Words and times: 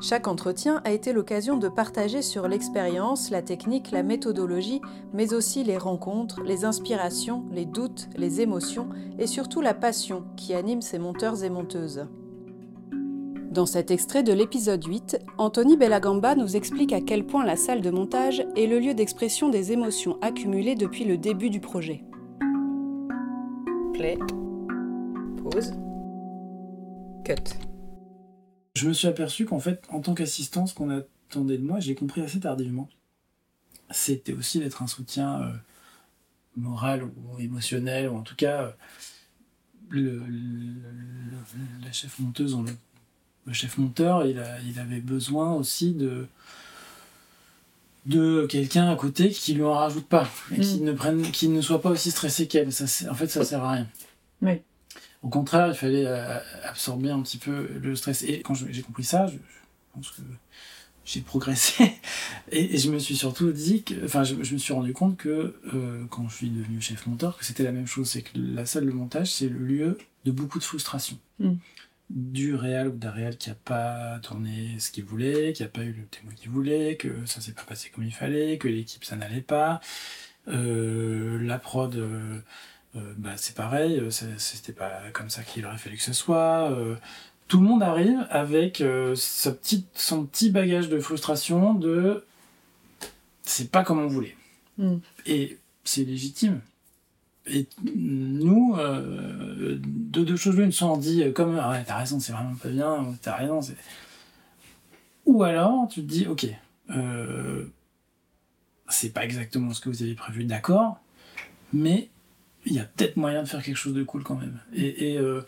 Chaque 0.00 0.28
entretien 0.28 0.82
a 0.84 0.92
été 0.92 1.12
l'occasion 1.12 1.56
de 1.56 1.68
partager 1.68 2.20
sur 2.20 2.48
l'expérience, 2.48 3.30
la 3.30 3.40
technique, 3.40 3.90
la 3.92 4.02
méthodologie, 4.02 4.82
mais 5.14 5.32
aussi 5.32 5.64
les 5.64 5.78
rencontres, 5.78 6.42
les 6.42 6.64
inspirations, 6.64 7.44
les 7.50 7.64
doutes, 7.64 8.08
les 8.16 8.42
émotions 8.42 8.88
et 9.18 9.26
surtout 9.26 9.62
la 9.62 9.72
passion 9.72 10.24
qui 10.36 10.52
anime 10.52 10.82
ces 10.82 10.98
monteurs 10.98 11.44
et 11.44 11.50
monteuses. 11.50 12.06
Dans 13.50 13.64
cet 13.64 13.90
extrait 13.90 14.22
de 14.22 14.34
l'épisode 14.34 14.84
8, 14.84 15.18
Anthony 15.38 15.78
Bellagamba 15.78 16.34
nous 16.34 16.56
explique 16.56 16.92
à 16.92 17.00
quel 17.00 17.24
point 17.24 17.46
la 17.46 17.56
salle 17.56 17.80
de 17.80 17.90
montage 17.90 18.46
est 18.54 18.66
le 18.66 18.78
lieu 18.78 18.92
d'expression 18.92 19.48
des 19.48 19.72
émotions 19.72 20.18
accumulées 20.20 20.74
depuis 20.74 21.04
le 21.04 21.16
début 21.16 21.48
du 21.48 21.60
projet. 21.60 22.04
Play. 23.94 24.18
Pause. 25.42 25.72
Cut. 27.24 27.75
Je 28.76 28.86
me 28.86 28.92
suis 28.92 29.08
aperçu 29.08 29.46
qu'en 29.46 29.58
fait, 29.58 29.82
en 29.88 30.02
tant 30.02 30.12
qu'assistant, 30.12 30.66
ce 30.66 30.74
qu'on 30.74 30.90
attendait 30.90 31.56
de 31.56 31.62
moi, 31.62 31.80
j'ai 31.80 31.94
compris 31.94 32.20
assez 32.20 32.40
tardivement. 32.40 32.90
C'était 33.90 34.34
aussi 34.34 34.58
d'être 34.58 34.82
un 34.82 34.86
soutien 34.86 35.40
euh, 35.40 35.52
moral 36.58 37.02
ou 37.04 37.38
émotionnel, 37.38 38.10
ou 38.10 38.16
en 38.16 38.20
tout 38.20 38.36
cas, 38.36 38.64
euh, 38.64 38.70
le, 39.88 40.22
la 41.82 41.90
chef 41.90 42.18
monteuse, 42.18 42.54
le, 43.46 43.52
chef 43.54 43.78
monteur, 43.78 44.26
il, 44.26 44.38
a, 44.38 44.60
il 44.60 44.78
avait 44.78 45.00
besoin 45.00 45.54
aussi 45.54 45.94
de 45.94 46.26
de 48.04 48.46
quelqu'un 48.46 48.88
à 48.88 48.94
côté 48.94 49.30
qui 49.30 49.54
lui 49.54 49.64
en 49.64 49.72
rajoute 49.72 50.06
pas 50.06 50.28
et 50.52 50.60
qui 50.60 50.80
mm. 50.80 50.84
ne 50.84 50.92
prenne 50.92 51.22
qui 51.22 51.48
ne 51.48 51.60
soit 51.60 51.82
pas 51.82 51.90
aussi 51.90 52.12
stressé 52.12 52.46
qu'elle 52.46 52.72
ça 52.72 52.84
en 53.10 53.14
fait 53.14 53.26
ça 53.26 53.44
sert 53.44 53.64
à 53.64 53.72
rien 53.72 53.88
oui 54.42 54.62
au 55.26 55.28
contraire, 55.28 55.66
il 55.66 55.74
fallait 55.74 56.06
euh, 56.06 56.38
absorber 56.62 57.10
un 57.10 57.20
petit 57.20 57.38
peu 57.38 57.68
le 57.82 57.96
stress. 57.96 58.22
Et 58.22 58.42
quand 58.42 58.54
j'ai 58.54 58.82
compris 58.82 59.02
ça, 59.02 59.26
je, 59.26 59.38
pense 59.92 60.12
que 60.12 60.22
j'ai 61.04 61.20
progressé. 61.20 61.96
Et, 62.52 62.78
je 62.78 62.88
me 62.92 63.00
suis 63.00 63.16
surtout 63.16 63.50
dit 63.50 63.82
que, 63.82 64.04
enfin, 64.04 64.22
je, 64.22 64.34
me 64.36 64.58
suis 64.58 64.72
rendu 64.72 64.92
compte 64.92 65.16
que 65.16 65.56
euh, 65.74 66.04
quand 66.10 66.28
je 66.28 66.36
suis 66.36 66.50
devenu 66.50 66.80
chef 66.80 67.08
monteur, 67.08 67.36
que 67.38 67.44
c'était 67.44 67.64
la 67.64 67.72
même 67.72 67.88
chose. 67.88 68.08
C'est 68.08 68.22
que 68.22 68.38
la 68.38 68.66
salle 68.66 68.86
de 68.86 68.92
montage, 68.92 69.32
c'est 69.32 69.48
le 69.48 69.58
lieu 69.58 69.98
de 70.24 70.30
beaucoup 70.30 70.60
de 70.60 70.64
frustration. 70.64 71.18
Mm. 71.40 71.54
Du 72.10 72.54
réel 72.54 72.86
ou 72.86 72.96
d'un 72.96 73.10
réel 73.10 73.36
qui 73.36 73.48
n'a 73.48 73.56
pas 73.56 74.20
tourné 74.20 74.76
ce 74.78 74.92
qu'il 74.92 75.02
voulait, 75.02 75.52
qui 75.54 75.64
n'a 75.64 75.68
pas 75.68 75.82
eu 75.82 75.92
le 75.92 76.04
témoin 76.04 76.34
qu'il 76.34 76.50
voulait, 76.50 76.94
que 76.94 77.08
ça 77.26 77.40
s'est 77.40 77.50
pas 77.50 77.64
passé 77.64 77.90
comme 77.92 78.04
il 78.04 78.14
fallait, 78.14 78.58
que 78.58 78.68
l'équipe 78.68 79.04
ça 79.04 79.16
n'allait 79.16 79.40
pas, 79.40 79.80
euh, 80.46 81.36
la 81.42 81.58
prod. 81.58 81.96
Euh, 81.96 82.38
bah, 83.16 83.32
c'est 83.36 83.54
pareil, 83.54 83.98
euh, 83.98 84.10
c'était 84.10 84.72
pas 84.72 84.90
comme 85.12 85.30
ça 85.30 85.42
qu'il 85.42 85.66
aurait 85.66 85.78
fallu 85.78 85.96
que 85.96 86.02
ce 86.02 86.12
soit. 86.12 86.70
Euh, 86.70 86.96
tout 87.48 87.60
le 87.60 87.66
monde 87.66 87.82
arrive 87.82 88.26
avec 88.30 88.82
sa 89.14 89.52
petite, 89.52 89.86
son 89.94 90.24
petit 90.26 90.50
bagage 90.50 90.88
de 90.88 90.98
frustration 90.98 91.74
de 91.74 92.24
c'est 93.42 93.70
pas 93.70 93.84
comme 93.84 94.00
on 94.00 94.08
voulait. 94.08 94.36
Mm. 94.78 94.96
Et 95.26 95.58
c'est 95.84 96.02
légitime. 96.02 96.60
Et 97.46 97.68
nous, 97.94 98.76
de 98.76 100.24
deux 100.24 100.36
choses 100.36 100.56
l'une, 100.56 100.72
soit 100.72 100.88
on 100.88 100.96
dit 100.96 101.32
comme 101.32 101.56
ah 101.62 101.70
ouais, 101.70 101.84
t'as 101.86 101.98
raison, 101.98 102.18
c'est 102.18 102.32
vraiment 102.32 102.56
pas 102.56 102.68
bien, 102.68 103.14
t'as 103.22 103.36
raison, 103.36 103.62
c'est. 103.62 103.76
Ou 105.26 105.44
alors 105.44 105.86
tu 105.88 106.02
te 106.02 106.06
dis 106.06 106.26
ok, 106.26 106.48
c'est 108.88 109.12
pas 109.12 109.24
exactement 109.24 109.72
ce 109.72 109.80
que 109.80 109.88
vous 109.88 110.02
avez 110.02 110.14
prévu, 110.14 110.44
d'accord, 110.44 110.98
mais 111.72 112.08
il 112.66 112.74
y 112.74 112.80
a 112.80 112.84
peut-être 112.84 113.16
moyen 113.16 113.42
de 113.42 113.48
faire 113.48 113.62
quelque 113.62 113.76
chose 113.76 113.94
de 113.94 114.02
cool 114.02 114.22
quand 114.22 114.34
même. 114.34 114.58
Et, 114.74 115.16
euh, 115.18 115.40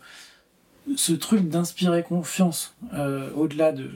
ce 0.96 1.12
truc 1.12 1.48
d'inspirer 1.48 2.02
confiance, 2.02 2.74
euh, 2.94 3.30
au-delà 3.34 3.72
de, 3.72 3.90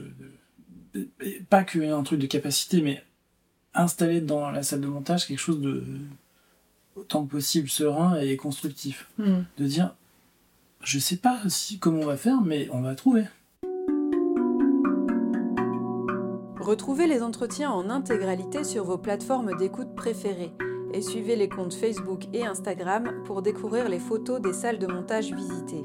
Pas 1.49 1.65
qu'un 1.65 2.03
truc 2.03 2.21
de 2.21 2.27
capacité, 2.27 2.83
mais 2.83 3.03
installer 3.73 4.21
dans 4.21 4.51
la 4.51 4.63
salle 4.63 4.83
de 4.83 4.87
montage 4.87 5.27
quelque 5.27 5.39
chose 5.39 5.61
de 5.61 5.83
autant 6.97 7.25
que 7.25 7.31
possible 7.31 7.71
serein 7.71 8.21
et 8.21 8.37
constructif. 8.37 9.09
Hmm. 9.17 9.45
De 9.57 9.65
dire, 9.65 9.95
je 10.83 10.99
sais 10.99 11.17
pas 11.17 11.41
si, 11.49 11.79
comment 11.79 12.01
on 12.01 12.07
va 12.07 12.19
faire, 12.19 12.43
mais 12.43 12.69
on 12.73 12.83
va 12.83 12.95
trouver. 12.95 13.25
Retrouvez 16.61 17.07
les 17.07 17.23
entretiens 17.23 17.71
en 17.71 17.89
intégralité 17.89 18.65
sur 18.65 18.85
vos 18.85 18.99
plateformes 18.99 19.57
d'écoute 19.57 19.95
préférées 19.97 20.53
et 20.93 21.03
suivez 21.03 21.37
les 21.37 21.49
comptes 21.49 21.75
Facebook 21.75 22.27
et 22.33 22.45
Instagram 22.45 23.23
pour 23.25 23.43
découvrir 23.43 23.89
les 23.89 23.99
photos 23.99 24.41
des 24.41 24.53
salles 24.53 24.79
de 24.79 24.87
montage 24.87 25.33
visitées. 25.33 25.85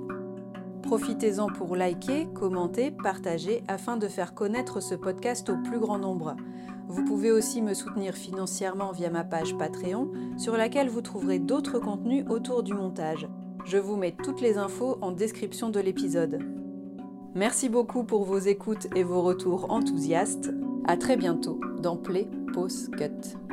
Profitez-en 0.84 1.47
pour 1.47 1.75
liker, 1.75 2.28
commenter, 2.34 2.91
partager 2.91 3.63
afin 3.68 3.97
de 3.97 4.07
faire 4.07 4.34
connaître 4.34 4.81
ce 4.81 4.95
podcast 4.95 5.50
au 5.50 5.57
plus 5.57 5.79
grand 5.79 5.97
nombre. 5.97 6.35
Vous 6.88 7.03
pouvez 7.03 7.31
aussi 7.31 7.62
me 7.62 7.73
soutenir 7.73 8.13
financièrement 8.13 8.94
via 8.94 9.09
ma 9.09 9.25
page 9.25 9.57
Patreon 9.57 10.09
sur 10.38 10.56
laquelle 10.56 10.88
vous 10.88 11.01
trouverez 11.01 11.39
d'autres 11.39 11.79
contenus 11.79 12.25
autour 12.29 12.63
du 12.63 12.74
montage. 12.74 13.28
Je 13.66 13.78
vous 13.78 13.97
mets 13.97 14.16
toutes 14.24 14.39
les 14.39 14.57
infos 14.57 14.97
en 15.01 15.12
description 15.12 15.69
de 15.69 15.81
l'épisode. 15.81 16.39
Merci 17.35 17.68
beaucoup 17.68 18.03
pour 18.06 18.24
vos 18.24 18.39
écoutes 18.39 18.88
et 18.95 19.03
vos 19.03 19.22
retours 19.22 19.69
enthousiastes. 19.69 20.51
À 20.85 20.95
très 20.95 21.18
bientôt 21.18 21.59
dans 21.81 21.97
Play 21.97 22.29
Pause 22.53 22.89
Cut. 22.97 23.47